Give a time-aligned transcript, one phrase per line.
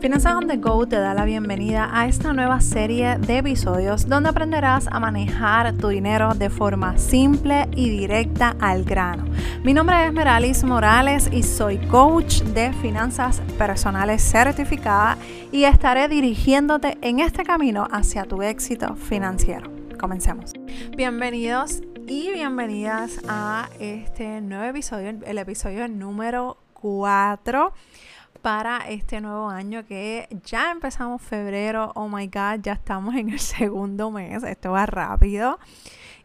[0.00, 4.30] Finanzas on the Go te da la bienvenida a esta nueva serie de episodios donde
[4.30, 9.26] aprenderás a manejar tu dinero de forma simple y directa al grano.
[9.62, 15.18] Mi nombre es Meralis Morales y soy coach de finanzas personales certificada
[15.52, 19.70] y estaré dirigiéndote en este camino hacia tu éxito financiero.
[19.98, 20.54] Comencemos.
[20.96, 27.74] Bienvenidos y bienvenidas a este nuevo episodio, el episodio número 4
[28.42, 31.92] para este nuevo año que ya empezamos febrero.
[31.94, 34.42] Oh my God, ya estamos en el segundo mes.
[34.42, 35.58] Esto va rápido.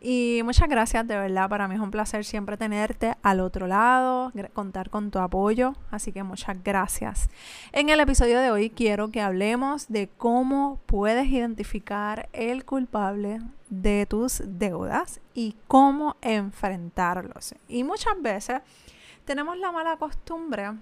[0.08, 4.32] Y muchas gracias, de verdad, para mí es un placer siempre tenerte al otro lado,
[4.54, 7.28] contar con tu apoyo, así que muchas gracias.
[7.72, 13.40] En el episodio de hoy quiero que hablemos de cómo puedes identificar el culpable
[13.70, 17.56] de tus deudas y cómo enfrentarlos.
[17.68, 18.62] Y muchas veces
[19.26, 20.74] tenemos la mala costumbre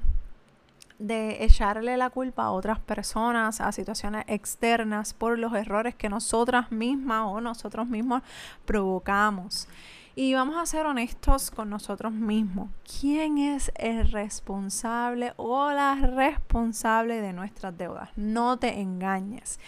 [1.03, 6.71] de echarle la culpa a otras personas, a situaciones externas por los errores que nosotras
[6.71, 8.23] mismas o nosotros mismos
[8.63, 9.67] provocamos.
[10.15, 12.69] Y vamos a ser honestos con nosotros mismos.
[13.01, 18.09] ¿Quién es el responsable o la responsable de nuestras deudas?
[18.15, 19.59] No te engañes.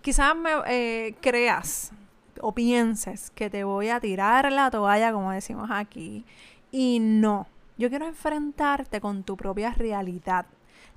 [0.00, 1.92] Quizás me eh, creas
[2.40, 6.24] o pienses que te voy a tirar la toalla, como decimos aquí,
[6.70, 7.46] y no.
[7.76, 10.46] Yo quiero enfrentarte con tu propia realidad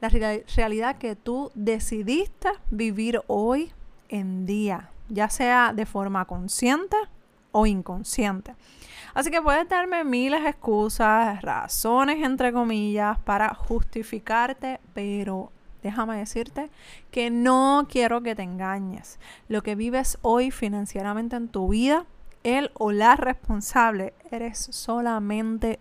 [0.02, 3.72] la realidad que tú decidiste vivir hoy
[4.10, 6.98] en día, ya sea de forma consciente
[7.52, 8.56] o inconsciente.
[9.14, 15.52] Así que puedes darme miles de excusas, razones entre comillas para justificarte, pero
[15.84, 16.70] déjame decirte
[17.12, 19.20] que no quiero que te engañes.
[19.50, 22.06] Lo que vives hoy financieramente en tu vida,
[22.44, 25.80] él o la responsable eres solamente.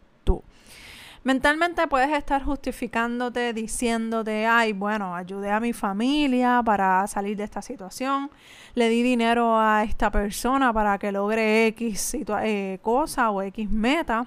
[1.23, 7.61] Mentalmente puedes estar justificándote, diciéndote, ay, bueno, ayudé a mi familia para salir de esta
[7.61, 8.31] situación,
[8.75, 14.25] le di dinero a esta persona para que logre X eh, cosa o X meta,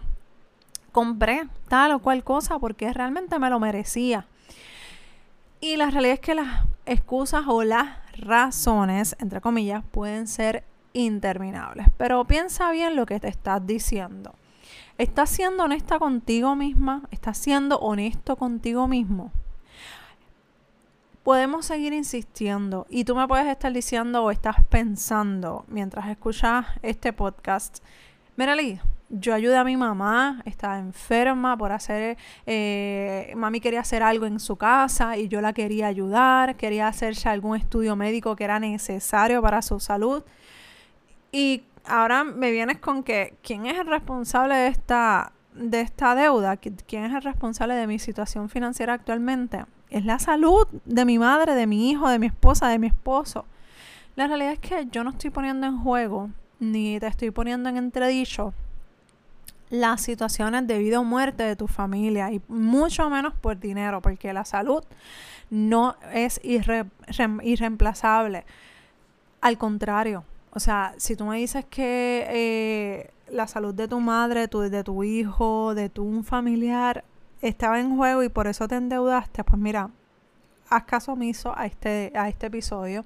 [0.91, 4.27] compré tal o cual cosa porque realmente me lo merecía.
[5.61, 7.87] Y la realidad es que las excusas o las
[8.17, 11.87] razones, entre comillas, pueden ser interminables.
[11.97, 14.35] Pero piensa bien lo que te estás diciendo.
[14.99, 17.01] ¿Estás siendo honesta contigo misma?
[17.09, 19.31] ¿Estás siendo honesto contigo mismo?
[21.23, 27.11] Podemos seguir insistiendo y tú me puedes estar diciendo o estás pensando mientras escuchas este
[27.11, 27.83] podcast,
[28.35, 34.27] Merali, yo ayudé a mi mamá, estaba enferma por hacer, eh, mami quería hacer algo
[34.27, 38.59] en su casa y yo la quería ayudar, quería hacerse algún estudio médico que era
[38.59, 40.23] necesario para su salud.
[41.31, 46.57] Y ahora me vienes con que quién es el responsable de esta de esta deuda,
[46.57, 49.65] quién es el responsable de mi situación financiera actualmente.
[49.91, 53.45] Es la salud de mi madre, de mi hijo, de mi esposa, de mi esposo.
[54.15, 56.29] La realidad es que yo no estoy poniendo en juego
[56.59, 58.53] ni te estoy poniendo en entredicho
[59.69, 64.33] las situaciones de vida o muerte de tu familia y mucho menos por dinero, porque
[64.33, 64.83] la salud
[65.49, 68.45] no es irreemplazable.
[69.41, 70.23] Al contrario,
[70.55, 74.83] o sea, si tú me dices que eh, la salud de tu madre, tu, de
[74.83, 77.03] tu hijo, de tu un familiar
[77.41, 79.89] estaba en juego y por eso te endeudaste, pues mira,
[80.69, 83.03] haz caso omiso a este, a este episodio.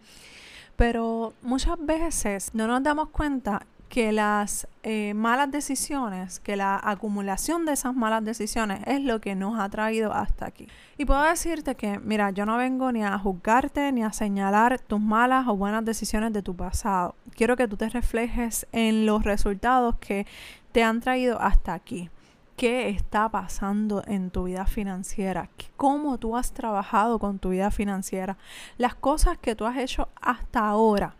[0.75, 7.65] Pero muchas veces no nos damos cuenta que las eh, malas decisiones, que la acumulación
[7.65, 10.67] de esas malas decisiones es lo que nos ha traído hasta aquí.
[10.97, 14.99] Y puedo decirte que, mira, yo no vengo ni a juzgarte ni a señalar tus
[14.99, 17.15] malas o buenas decisiones de tu pasado.
[17.35, 20.25] Quiero que tú te reflejes en los resultados que
[20.71, 22.09] te han traído hasta aquí.
[22.57, 25.49] ¿Qué está pasando en tu vida financiera?
[25.75, 28.37] ¿Cómo tú has trabajado con tu vida financiera?
[28.79, 31.13] Las cosas que tú has hecho hasta ahora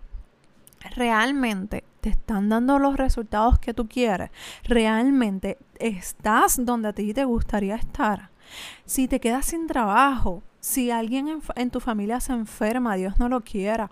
[0.96, 4.32] realmente te están dando los resultados que tú quieres,
[4.64, 8.30] realmente estás donde a ti te gustaría estar.
[8.86, 13.28] Si te quedas sin trabajo, si alguien en, en tu familia se enferma, Dios no
[13.28, 13.92] lo quiera,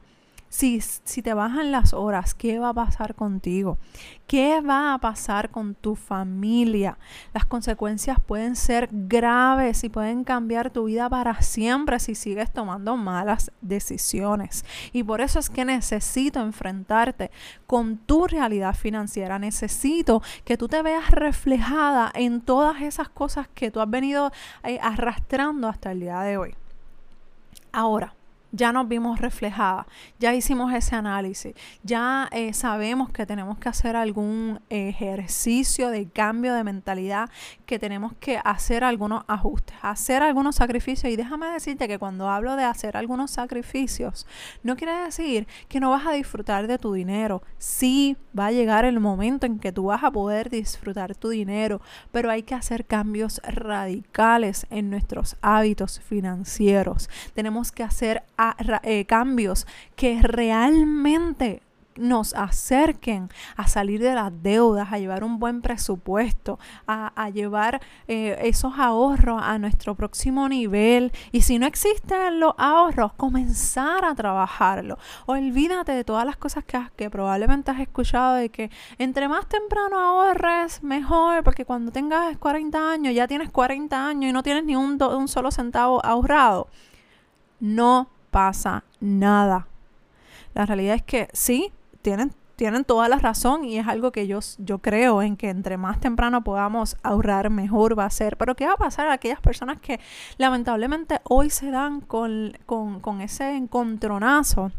[0.55, 3.77] si, si te bajan las horas, ¿qué va a pasar contigo?
[4.25, 6.97] ¿Qué va a pasar con tu familia?
[7.33, 12.95] Las consecuencias pueden ser graves y pueden cambiar tu vida para siempre si sigues tomando
[12.95, 14.63] malas decisiones.
[14.93, 17.31] Y por eso es que necesito enfrentarte
[17.67, 19.37] con tu realidad financiera.
[19.37, 24.31] Necesito que tú te veas reflejada en todas esas cosas que tú has venido
[24.63, 26.55] eh, arrastrando hasta el día de hoy.
[27.73, 28.14] Ahora,
[28.55, 29.85] ya nos vimos reflejadas,
[30.17, 31.53] ya hicimos ese análisis,
[31.83, 37.29] ya eh, sabemos que tenemos que hacer algún ejercicio de cambio de mentalidad,
[37.65, 41.11] que tenemos que hacer algunos ajustes, hacer algunos sacrificios.
[41.11, 44.25] Y déjame decirte que cuando hablo de hacer algunos sacrificios,
[44.63, 47.43] no quiere decir que no vas a disfrutar de tu dinero.
[47.57, 51.81] Sí, va a llegar el momento en que tú vas a poder disfrutar tu dinero,
[52.11, 57.09] pero hay que hacer cambios radicales en nuestros hábitos financieros.
[57.33, 58.23] Tenemos que hacer
[58.83, 59.65] eh, cambios
[59.95, 61.61] que realmente
[61.97, 68.37] nos acerquen a salir de las deudas, a llevar un buen presupuesto, a, llevar eh,
[68.43, 71.11] esos ahorros a nuestro próximo nivel.
[71.31, 74.97] Y si no existen los ahorros, comenzar a trabajarlo.
[75.25, 80.83] Olvídate de todas las cosas que, probablemente has escuchado de que entre más temprano ahorres,
[80.83, 85.27] mejor, porque cuando tengas 40 años, ya tienes 40 años y no tienes ni un
[85.27, 86.67] solo centavo ahorrado.
[87.59, 89.65] No pasa nada.
[90.55, 91.71] La realidad es que sí,
[92.01, 95.77] tienen, tienen toda la razón y es algo que yo, yo creo en que entre
[95.77, 98.35] más temprano podamos ahorrar, mejor va a ser.
[98.35, 100.01] Pero ¿qué va a pasar a aquellas personas que
[100.37, 104.69] lamentablemente hoy se dan con, con, con ese encontronazo?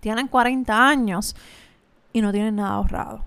[0.00, 1.36] Tienen 40 años
[2.14, 3.26] y no tienen nada ahorrado.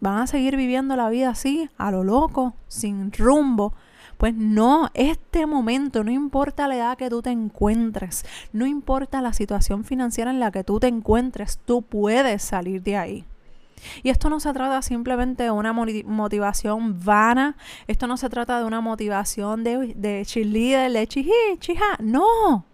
[0.00, 3.74] Van a seguir viviendo la vida así, a lo loco, sin rumbo,
[4.18, 9.32] pues no, este momento, no importa la edad que tú te encuentres, no importa la
[9.32, 13.24] situación financiera en la que tú te encuentres, tú puedes salir de ahí.
[14.02, 17.56] Y esto no se trata simplemente de una motivación vana,
[17.86, 21.30] esto no se trata de una motivación de, de de chiji,
[21.60, 22.64] chija, no.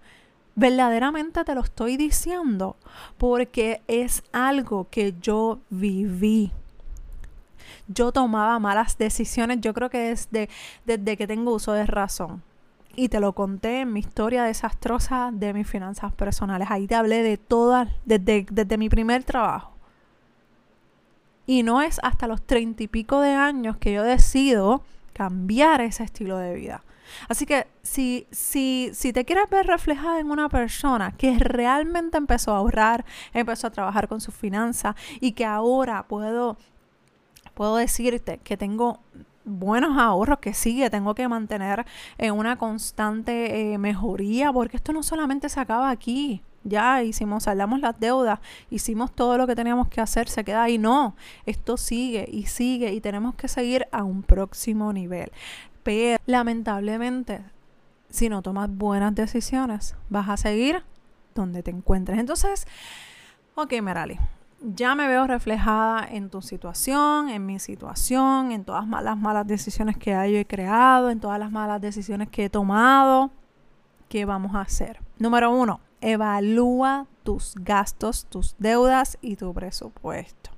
[0.56, 2.76] Verdaderamente te lo estoy diciendo
[3.19, 6.52] porque es algo que yo viví
[7.88, 10.49] yo tomaba malas decisiones, yo creo que desde,
[10.84, 12.43] desde que tengo uso de razón.
[12.96, 16.69] Y te lo conté en mi historia desastrosa de mis finanzas personales.
[16.70, 19.72] Ahí te hablé de todas, desde, desde mi primer trabajo.
[21.46, 24.82] Y no es hasta los treinta y pico de años que yo decido
[25.12, 26.82] cambiar ese estilo de vida.
[27.28, 32.52] Así que si, si, si te quieres ver reflejada en una persona que realmente empezó
[32.52, 36.56] a ahorrar, empezó a trabajar con sus finanzas y que ahora puedo
[37.55, 39.01] puedo decirte que tengo
[39.45, 41.85] buenos ahorros que sigue, tengo que mantener
[42.19, 46.43] en una constante eh, mejoría, porque esto no solamente se acaba aquí.
[46.67, 48.41] Ya hicimos, saldamos las deudas,
[48.71, 50.79] hicimos todo lo que teníamos que hacer, se queda ahí.
[50.79, 51.15] No,
[51.45, 55.31] esto sigue y sigue y tenemos que seguir a un próximo nivel.
[55.83, 57.43] Pero lamentablemente,
[58.09, 60.83] si no tomas buenas decisiones, vas a seguir
[61.35, 62.19] donde te encuentres.
[62.19, 62.67] Entonces,
[63.56, 64.19] ok, Merali,
[64.64, 69.96] ya me veo reflejada en tu situación, en mi situación, en todas las malas decisiones
[69.99, 73.31] que yo he creado, en todas las malas decisiones que he tomado.
[74.08, 75.00] ¿Qué vamos a hacer?
[75.19, 80.50] Número uno, evalúa tus gastos, tus deudas y tu presupuesto.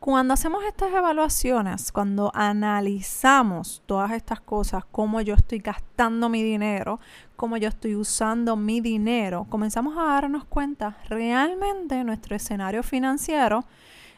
[0.00, 7.00] Cuando hacemos estas evaluaciones, cuando analizamos todas estas cosas, cómo yo estoy gastando mi dinero,
[7.36, 13.66] cómo yo estoy usando mi dinero, comenzamos a darnos cuenta realmente nuestro escenario financiero,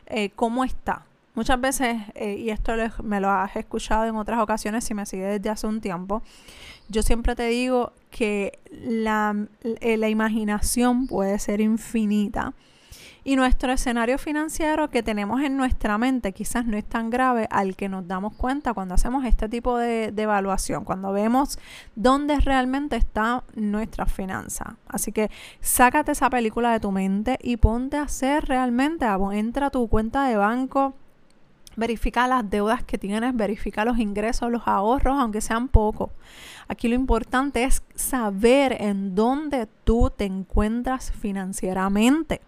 [0.07, 1.05] eh, cómo está.
[1.35, 5.31] Muchas veces, eh, y esto me lo has escuchado en otras ocasiones si me sigues
[5.31, 6.23] desde hace un tiempo,
[6.91, 9.35] yo siempre te digo que la,
[9.65, 12.55] eh, la imaginación puede ser infinita
[13.25, 17.77] y nuestro escenario financiero que tenemos en nuestra mente quizás no es tan grave al
[17.77, 21.59] que nos damos cuenta cuando hacemos este tipo de, evaluación, cuando vemos
[21.95, 24.77] dónde realmente está nuestra finanza.
[24.89, 25.31] Así que
[25.61, 30.25] sácate esa película de tu mente y ponte a hacer realmente, entra a tu cuenta
[30.25, 30.95] de banco,
[31.75, 36.11] Verifica las deudas que tienes, verifica los ingresos, los ahorros, aunque sean pocos.
[36.69, 42.43] Aquí lo importante es saber en dónde tú te encuentras financieramente.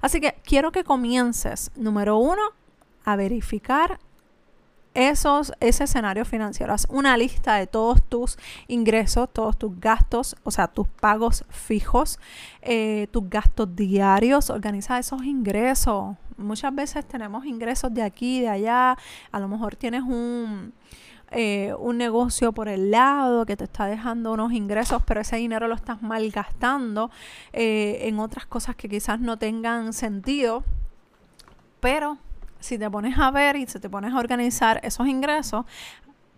[0.00, 2.42] Así que quiero que comiences, número uno,
[3.04, 3.98] a verificar
[4.94, 6.72] esos, ese escenario financiero.
[6.72, 8.38] Haz una lista de todos tus
[8.68, 12.18] ingresos, todos tus gastos, o sea, tus pagos fijos,
[12.60, 14.50] eh, tus gastos diarios.
[14.50, 16.16] Organiza esos ingresos.
[16.36, 18.96] Muchas veces tenemos ingresos de aquí, de allá.
[19.30, 20.72] A lo mejor tienes un
[21.32, 25.66] eh, un negocio por el lado que te está dejando unos ingresos, pero ese dinero
[25.66, 27.10] lo estás malgastando
[27.52, 30.62] eh, en otras cosas que quizás no tengan sentido.
[31.80, 32.18] Pero
[32.60, 35.64] si te pones a ver y si te pones a organizar esos ingresos,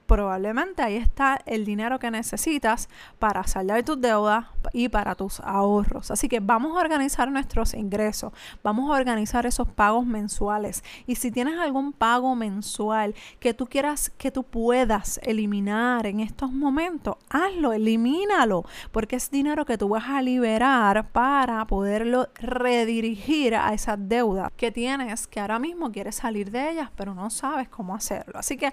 [0.07, 6.11] probablemente ahí está el dinero que necesitas para saldar tus deudas, y para tus ahorros.
[6.11, 8.33] Así que vamos a organizar nuestros ingresos,
[8.63, 10.83] vamos a organizar esos pagos mensuales.
[11.07, 16.53] Y si tienes algún pago mensual que tú quieras, que tú puedas eliminar en estos
[16.53, 23.73] momentos, hazlo, elimínalo, porque es dinero que tú vas a liberar para poderlo redirigir a
[23.75, 27.95] esas deudas que tienes, que ahora mismo quieres salir de ellas, pero no sabes cómo
[27.95, 28.39] hacerlo.
[28.39, 28.73] Así que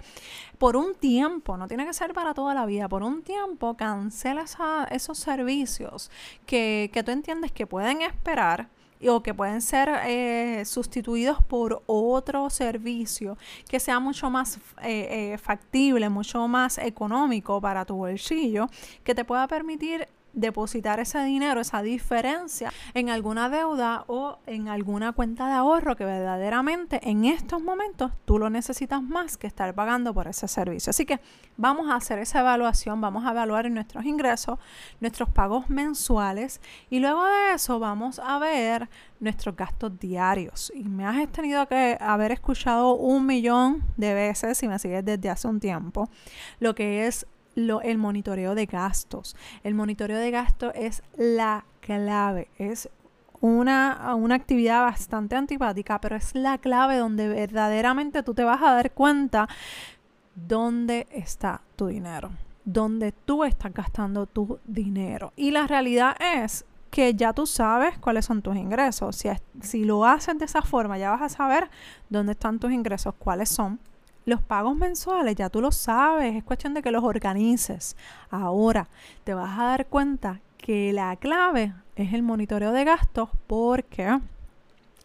[0.57, 1.20] por un tiempo,
[1.57, 4.45] no tiene que ser para toda la vida, por un tiempo cancela
[4.89, 6.11] esos servicios
[6.45, 8.69] que, que tú entiendes que pueden esperar
[9.09, 13.37] o que pueden ser eh, sustituidos por otro servicio
[13.67, 18.67] que sea mucho más eh, eh, factible, mucho más económico para tu bolsillo,
[19.03, 25.11] que te pueda permitir depositar ese dinero, esa diferencia en alguna deuda o en alguna
[25.11, 30.13] cuenta de ahorro que verdaderamente en estos momentos tú lo necesitas más que estar pagando
[30.13, 30.91] por ese servicio.
[30.91, 31.19] Así que
[31.57, 34.59] vamos a hacer esa evaluación, vamos a evaluar nuestros ingresos,
[35.00, 40.71] nuestros pagos mensuales y luego de eso vamos a ver nuestros gastos diarios.
[40.75, 45.29] Y me has tenido que haber escuchado un millón de veces, si me sigues desde
[45.29, 46.09] hace un tiempo,
[46.59, 49.36] lo que es el monitoreo de gastos.
[49.63, 52.89] El monitoreo de gastos es la clave, es
[53.41, 58.74] una, una, actividad bastante antipática, pero es la clave donde verdaderamente tú te vas a
[58.74, 59.50] dar cuenta
[60.36, 62.29] dónde está tu dinero,
[62.65, 65.34] dónde tú estás gastando tu dinero.
[65.36, 69.15] Y la realidad es que ya tú sabes cuáles son tus ingresos.
[69.15, 69.29] Si,
[69.62, 71.70] si lo haces de esa forma, ya vas a saber
[72.10, 73.79] dónde están tus ingresos, cuáles son
[74.25, 77.95] los pagos mensuales, ya tú lo sabes, es cuestión de que los organices.
[78.29, 78.87] Ahora
[79.23, 84.19] te vas a dar cuenta que la clave es el monitoreo de gastos porque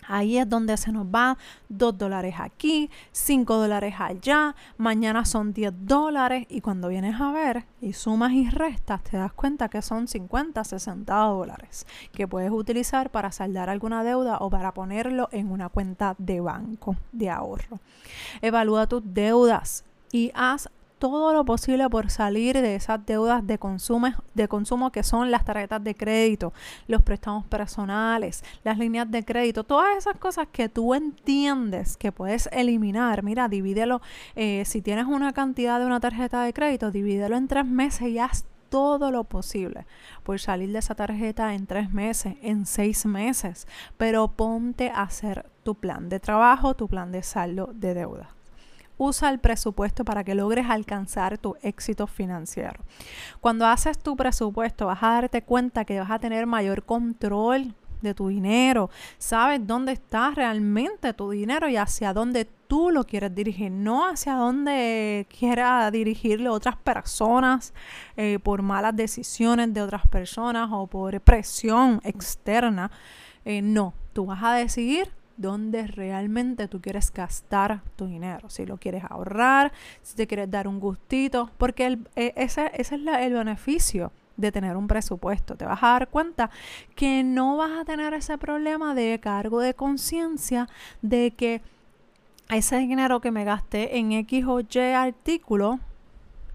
[0.08, 1.36] Ahí es donde se nos va
[1.68, 7.64] 2 dólares aquí, 5 dólares allá, mañana son 10 dólares y cuando vienes a ver
[7.80, 13.10] y sumas y restas te das cuenta que son 50, 60 dólares que puedes utilizar
[13.10, 17.80] para saldar alguna deuda o para ponerlo en una cuenta de banco de ahorro.
[18.40, 24.08] Evalúa tus deudas y haz todo lo posible por salir de esas deudas de consumo,
[24.34, 26.52] de consumo que son las tarjetas de crédito,
[26.88, 32.48] los préstamos personales, las líneas de crédito, todas esas cosas que tú entiendes que puedes
[32.52, 33.22] eliminar.
[33.22, 34.00] Mira, divídelo,
[34.34, 38.18] eh, si tienes una cantidad de una tarjeta de crédito, divídelo en tres meses y
[38.18, 39.86] haz todo lo posible
[40.22, 45.46] por salir de esa tarjeta en tres meses, en seis meses, pero ponte a hacer
[45.62, 48.35] tu plan de trabajo, tu plan de saldo de deuda.
[48.98, 52.80] Usa el presupuesto para que logres alcanzar tu éxito financiero.
[53.40, 58.14] Cuando haces tu presupuesto vas a darte cuenta que vas a tener mayor control de
[58.14, 63.70] tu dinero, sabes dónde está realmente tu dinero y hacia dónde tú lo quieres dirigir,
[63.70, 67.72] no hacia dónde quiera dirigirlo otras personas
[68.16, 72.90] eh, por malas decisiones de otras personas o por presión externa.
[73.44, 78.48] Eh, no, tú vas a decidir dónde realmente tú quieres gastar tu dinero.
[78.50, 83.04] Si lo quieres ahorrar, si te quieres dar un gustito, porque e, ese, es el
[83.04, 85.56] beneficio de tener un presupuesto.
[85.56, 86.50] Te vas a dar cuenta
[86.94, 90.68] que no vas a tener ese problema de cargo de conciencia
[91.02, 91.62] de que
[92.50, 95.80] ese dinero que me gasté en X o Y artículo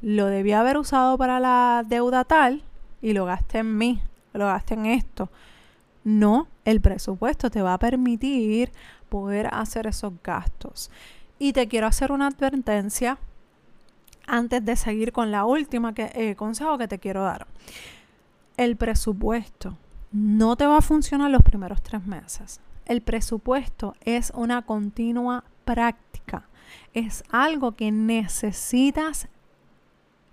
[0.01, 2.63] lo debía haber usado para la deuda tal
[3.01, 4.01] y lo gasté en mí,
[4.33, 5.29] lo gasté en esto.
[6.03, 8.71] No, el presupuesto te va a permitir
[9.09, 10.89] poder hacer esos gastos.
[11.37, 13.17] Y te quiero hacer una advertencia
[14.27, 17.47] antes de seguir con la última que, eh, consejo que te quiero dar.
[18.57, 19.77] El presupuesto
[20.11, 22.59] no te va a funcionar los primeros tres meses.
[22.85, 26.47] El presupuesto es una continua práctica.
[26.93, 29.27] Es algo que necesitas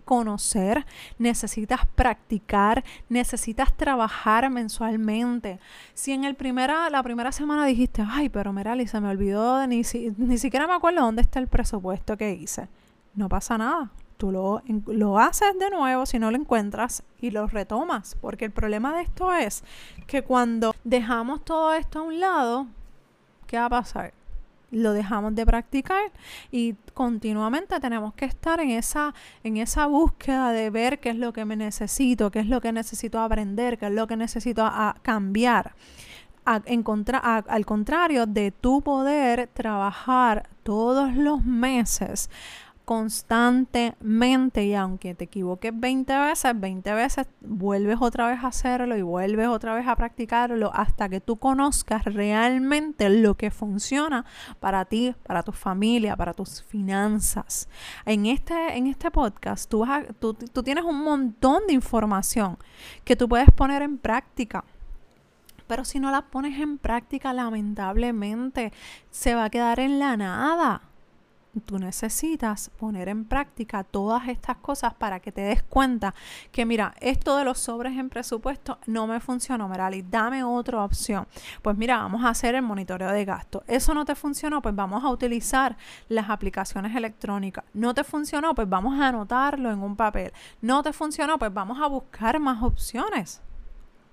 [0.09, 0.87] conocer,
[1.19, 5.61] necesitas practicar, necesitas trabajar mensualmente.
[5.93, 9.83] Si en el primera, la primera semana dijiste, ay, pero Merali, se me olvidó, ni,
[10.17, 12.69] ni siquiera me acuerdo dónde está el presupuesto que hice.
[13.15, 13.91] No pasa nada.
[14.17, 18.17] Tú lo, lo haces de nuevo si no lo encuentras y lo retomas.
[18.19, 19.63] Porque el problema de esto es
[20.07, 22.67] que cuando dejamos todo esto a un lado,
[23.47, 24.15] ¿qué va a pasar?
[24.71, 26.13] Lo dejamos de practicar
[26.51, 31.33] y continuamente tenemos que estar en esa, en esa búsqueda de ver qué es lo
[31.33, 34.71] que me necesito, qué es lo que necesito aprender, qué es lo que necesito
[35.03, 35.75] cambiar.
[36.67, 36.85] en
[37.23, 42.31] al contrario de tu poder trabajar todos los meses
[42.89, 49.03] constantemente y aunque te equivoques 20 veces, 20 veces vuelves otra vez a hacerlo y
[49.03, 54.25] vuelves otra vez a practicarlo hasta que tú conozcas realmente lo que funciona
[54.59, 57.69] para ti, para tu familia, para tus finanzas.
[58.07, 59.85] En este, en este podcast tú,
[60.19, 62.57] tú, tú tienes un montón de información
[63.05, 64.65] que tú puedes poner en práctica.
[65.67, 68.73] Pero si no la pones en práctica, lamentablemente
[69.11, 70.88] se va a quedar en la nada
[71.65, 76.15] tú necesitas poner en práctica todas estas cosas para que te des cuenta
[76.53, 81.27] que mira, esto de los sobres en presupuesto no me funcionó, Merali, dame otra opción.
[81.63, 83.65] Pues mira, vamos a hacer el monitoreo de gasto.
[83.67, 85.77] Eso no te funcionó, pues vamos a utilizar
[86.09, 87.65] las aplicaciones electrónicas.
[87.75, 90.33] No te funcionó, pues vamos a anotarlo en un papel.
[90.61, 93.43] No te funcionó, pues vamos a buscar más opciones.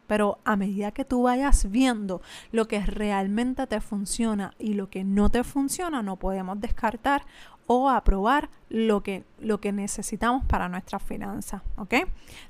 [0.08, 2.22] Pero a medida que tú vayas viendo
[2.52, 7.26] lo que realmente te funciona y lo que no te funciona, no podemos descartar
[7.68, 11.62] o aprobar lo que, lo que necesitamos para nuestras finanzas.
[11.78, 11.96] ¿Ok?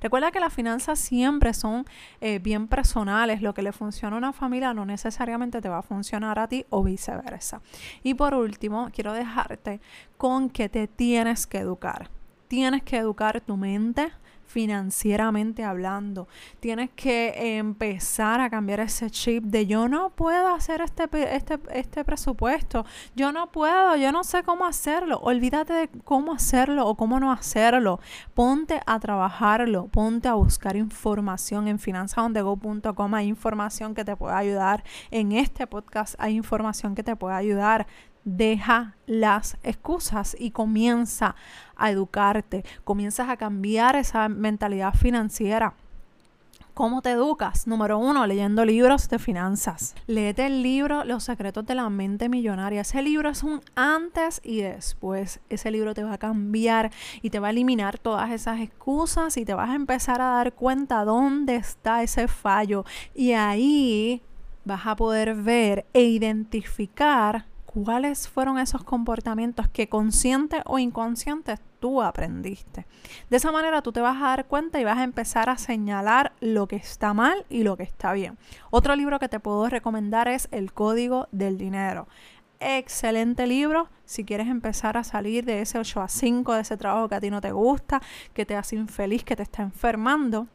[0.01, 1.85] Recuerda que las finanzas siempre son
[2.21, 3.41] eh, bien personales.
[3.41, 6.65] Lo que le funciona a una familia no necesariamente te va a funcionar a ti
[6.69, 7.61] o viceversa.
[8.03, 9.79] Y por último, quiero dejarte
[10.17, 12.09] con que te tienes que educar.
[12.47, 14.11] Tienes que educar tu mente,
[14.45, 16.27] financieramente hablando.
[16.59, 22.05] Tienes que empezar a cambiar ese chip de yo no puedo hacer este, este, este
[22.05, 22.85] presupuesto,
[23.15, 25.19] yo no puedo, yo no sé cómo hacerlo.
[25.19, 27.99] Olvídate de cómo hacerlo o cómo no hacerlo.
[28.33, 33.13] Ponte a trabajarlo, ponte a buscar información en finanzasondego.com.
[33.13, 34.83] Hay información que te puede ayudar.
[35.11, 37.87] En este podcast hay información que te puede ayudar
[38.25, 41.35] deja las excusas y comienza
[41.77, 45.75] a educarte, comienzas a cambiar esa mentalidad financiera.
[46.73, 47.67] ¿Cómo te educas?
[47.67, 49.95] Número uno, leyendo libros de finanzas.
[50.07, 52.81] Léete el libro Los secretos de la mente millonaria.
[52.81, 55.39] Ese libro es un antes y después.
[55.49, 56.91] Ese libro te va a cambiar
[57.21, 60.51] y te va a eliminar todas esas excusas y te vas a empezar a dar
[60.51, 62.83] cuenta dónde está ese fallo.
[63.13, 64.21] Y ahí
[64.65, 67.45] vas a poder ver e identificar
[67.83, 72.85] cuáles fueron esos comportamientos que conscientes o inconscientes tú aprendiste.
[73.29, 76.31] De esa manera tú te vas a dar cuenta y vas a empezar a señalar
[76.39, 78.37] lo que está mal y lo que está bien.
[78.71, 82.07] Otro libro que te puedo recomendar es El Código del Dinero.
[82.59, 87.09] Excelente libro si quieres empezar a salir de ese 8 a 5, de ese trabajo
[87.09, 88.01] que a ti no te gusta,
[88.33, 90.47] que te hace infeliz, que te está enfermando.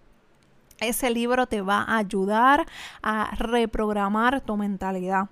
[0.78, 2.66] Ese libro te va a ayudar
[3.02, 5.28] a reprogramar tu mentalidad.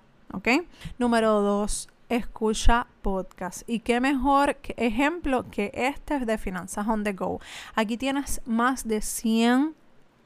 [0.97, 3.63] Número dos, escucha podcast.
[3.67, 7.39] Y qué mejor ejemplo que este de Finanzas on the Go.
[7.75, 9.75] Aquí tienes más de 100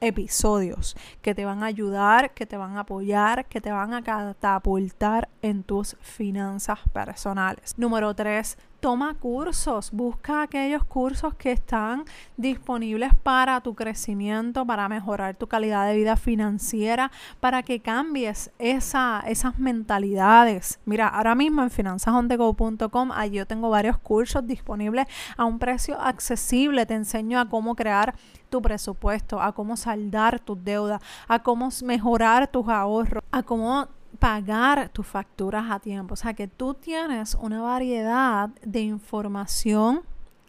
[0.00, 4.02] episodios que te van a ayudar, que te van a apoyar, que te van a
[4.02, 7.74] catapultar en tus finanzas personales.
[7.78, 12.04] Número 3, toma cursos, busca aquellos cursos que están
[12.36, 19.24] disponibles para tu crecimiento, para mejorar tu calidad de vida financiera, para que cambies esa,
[19.26, 20.80] esas mentalidades.
[20.84, 25.06] Mira, ahora mismo en finanzasondego.com, allí yo tengo varios cursos disponibles
[25.38, 26.84] a un precio accesible.
[26.84, 28.14] Te enseño a cómo crear
[28.50, 33.88] tu presupuesto, a cómo saldar tus deudas, a cómo mejorar tus ahorros, a cómo
[34.24, 36.14] pagar tus facturas a tiempo.
[36.14, 40.00] O sea que tú tienes una variedad de información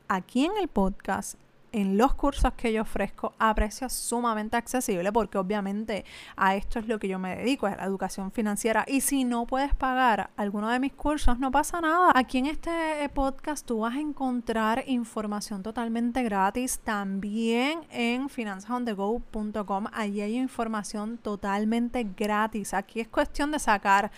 [0.08, 1.38] aquí en el podcast
[1.76, 6.06] en los cursos que yo ofrezco a precios sumamente accesibles, porque obviamente
[6.38, 8.86] a esto es lo que yo me dedico, es la educación financiera.
[8.88, 12.14] Y si no puedes pagar alguno de mis cursos, no pasa nada.
[12.16, 16.80] Aquí en este eh, podcast tú vas a encontrar información totalmente gratis.
[16.80, 22.74] También en finanzasondego.com, allí hay información totalmente gratis.
[22.74, 24.12] Aquí es cuestión de sacar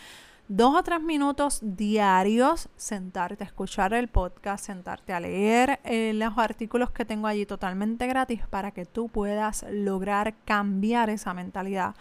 [0.48, 6.38] dos o tres minutos diarios, sentarte a escuchar el podcast, sentarte a leer eh, los
[6.38, 11.96] artículos que tengo allí totalmente gratis para que tú puedas lograr cambiar esa mentalidad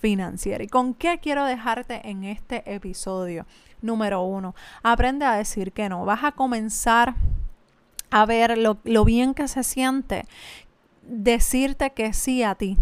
[0.00, 0.62] financiera.
[0.62, 3.46] ¿Y con qué quiero dejarte en este episodio?
[3.80, 6.04] Número uno, aprende a decir que no.
[6.04, 7.14] Vas a comenzar
[8.10, 10.24] a ver lo, lo bien que se siente
[11.08, 12.76] decirte que sí a ti,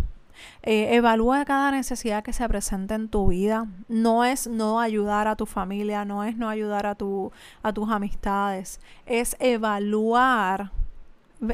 [0.62, 3.66] eh, evalúa cada necesidad que se presente en tu vida.
[3.88, 7.90] No es no ayudar a tu familia, no es no ayudar a, tu, a tus
[7.90, 10.72] amistades, es evaluar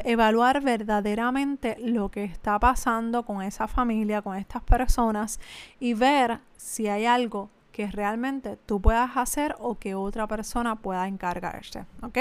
[0.05, 5.41] evaluar verdaderamente lo que está pasando con esa familia, con estas personas
[5.79, 11.07] y ver si hay algo que realmente tú puedas hacer o que otra persona pueda
[11.07, 11.85] encargarse.
[12.03, 12.19] ¿Ok?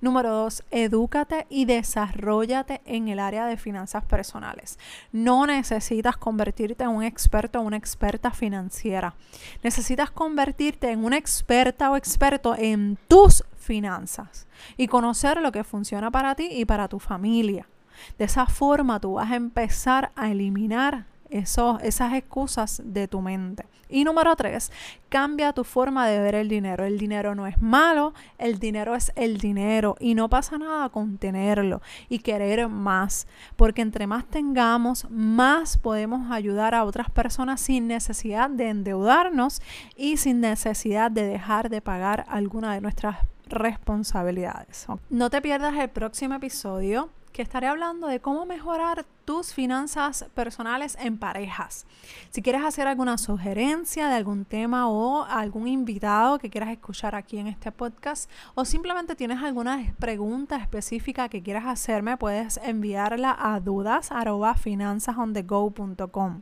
[0.00, 4.76] Número dos, edúcate y desarrollate en el área de finanzas personales.
[5.12, 9.14] No necesitas convertirte en un experto o una experta financiera.
[9.62, 16.10] Necesitas convertirte en una experta o experto en tus finanzas y conocer lo que funciona
[16.10, 17.68] para ti y para tu familia.
[18.18, 23.66] De esa forma tú vas a empezar a eliminar esas excusas de tu mente.
[23.90, 24.70] Y número tres,
[25.08, 26.84] cambia tu forma de ver el dinero.
[26.84, 31.16] El dinero no es malo, el dinero es el dinero y no pasa nada con
[31.16, 37.88] tenerlo y querer más, porque entre más tengamos, más podemos ayudar a otras personas sin
[37.88, 39.62] necesidad de endeudarnos
[39.96, 44.86] y sin necesidad de dejar de pagar alguna de nuestras responsabilidades.
[45.08, 50.96] No te pierdas el próximo episodio que estaré hablando de cómo mejorar tus finanzas personales
[50.98, 51.84] en parejas.
[52.30, 57.36] Si quieres hacer alguna sugerencia de algún tema o algún invitado que quieras escuchar aquí
[57.36, 63.60] en este podcast o simplemente tienes alguna pregunta específica que quieras hacerme, puedes enviarla a
[63.60, 66.40] dudas@finanzasondego.com.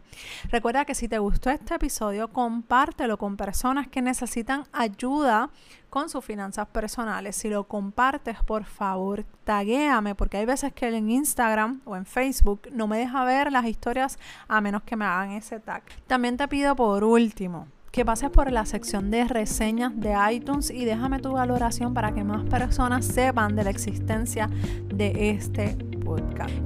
[0.52, 5.50] Recuerda que si te gustó este episodio, compártelo con personas que necesitan ayuda
[5.96, 7.36] con sus finanzas personales.
[7.36, 12.68] Si lo compartes, por favor, taguéame, porque hay veces que en Instagram o en Facebook
[12.70, 15.82] no me deja ver las historias a menos que me hagan ese tag.
[16.06, 20.84] También te pido por último que pases por la sección de reseñas de iTunes y
[20.84, 24.50] déjame tu valoración para que más personas sepan de la existencia
[24.92, 25.78] de este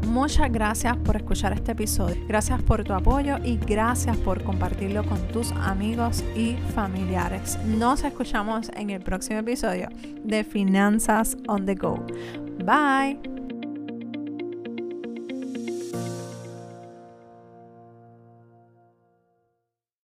[0.07, 2.17] Muchas gracias por escuchar este episodio.
[2.27, 7.59] Gracias por tu apoyo y gracias por compartirlo con tus amigos y familiares.
[7.65, 9.89] Nos escuchamos en el próximo episodio
[10.25, 12.05] de Finanzas on the Go.
[12.65, 13.40] Bye.